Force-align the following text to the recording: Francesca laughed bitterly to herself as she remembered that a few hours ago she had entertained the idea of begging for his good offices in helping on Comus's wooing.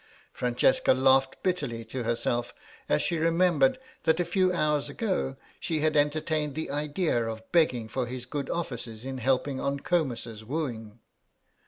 Francesca 0.33 0.95
laughed 0.95 1.37
bitterly 1.43 1.85
to 1.85 2.01
herself 2.01 2.55
as 2.89 3.03
she 3.03 3.19
remembered 3.19 3.77
that 4.01 4.19
a 4.19 4.25
few 4.25 4.51
hours 4.51 4.89
ago 4.89 5.35
she 5.59 5.81
had 5.81 5.95
entertained 5.95 6.55
the 6.55 6.71
idea 6.71 7.23
of 7.27 7.51
begging 7.51 7.87
for 7.87 8.07
his 8.07 8.25
good 8.25 8.49
offices 8.49 9.05
in 9.05 9.19
helping 9.19 9.59
on 9.59 9.79
Comus's 9.79 10.43
wooing. 10.43 10.97